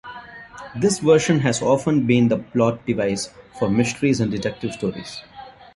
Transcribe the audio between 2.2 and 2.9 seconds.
the plot